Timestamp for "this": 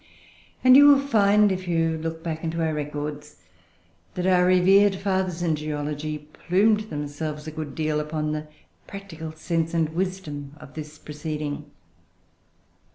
10.73-10.97